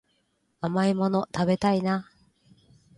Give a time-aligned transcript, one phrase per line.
[0.61, 2.09] 甘いもの食べたいな